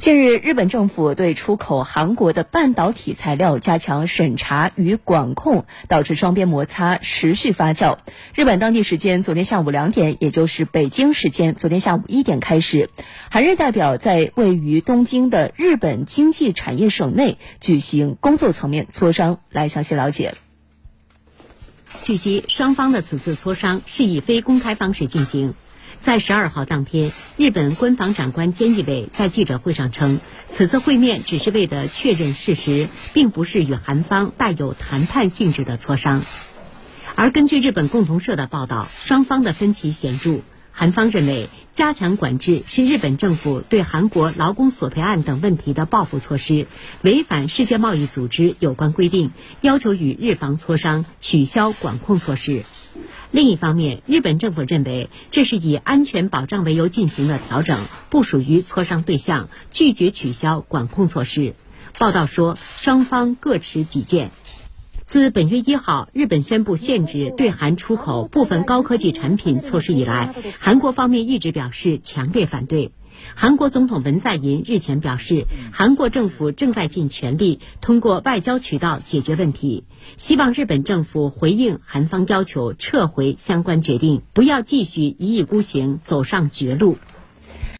[0.00, 7.98] 近日，日本政府对出口韩国的半导体材料加强审查与管控，导致双边摩擦持续发酵。
[8.34, 12.88] 日本当地时间昨天下午两点，也就是北京时间昨天下午一点开始，
[13.30, 19.40] 韩日代表在位于东京的日本经济产业省内举行工作层面磋商。
[19.50, 20.34] 来详细了解。
[22.04, 25.52] 据悉，双方的此次磋商是以非公开方式进行。
[26.00, 36.22] 在十二号当天，日本官房长官菅义伟在记者会上称，此次会面只是为了确认事实，并不是与韩方带有谈判性质的磋商。
[37.16, 40.40] 而根据日本共同社的报道，双方的分歧显著。
[40.72, 46.66] 韩方认为，加强管制是日本政府对韩国劳工索赔案等问题的报复措施，
[47.02, 52.64] 违反世界贸易组织有关规定，要求与日方磋商取消管控措施。
[53.32, 61.54] 另一方面，日本政府认为这是以安全保障为由进行的调整，不属于磋商对象，拒绝取消管控措施。
[61.98, 64.32] 报道说，双方各持己见。
[65.04, 72.92] 自本月一号日本宣布限制对韩出口部分高科技产品措施以来，韩国方面一直表示强烈反对。
[73.34, 79.84] 韩国总统文在寅日前表示，韩国政府正在尽全力通过外交渠道解决问题，
[80.16, 86.98] 希望日本政府回应韩方要求，撤回相关决定，不要继续一意孤行，走上绝路。